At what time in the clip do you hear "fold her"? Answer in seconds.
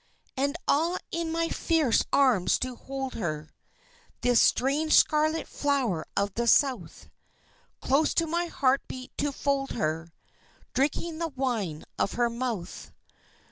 9.31-10.11